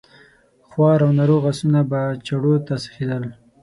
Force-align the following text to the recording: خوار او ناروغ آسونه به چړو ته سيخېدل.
خوار 0.69 0.99
او 1.05 1.11
ناروغ 1.17 1.43
آسونه 1.51 1.81
به 1.89 2.01
چړو 2.27 2.53
ته 2.65 2.73
سيخېدل. 2.83 3.23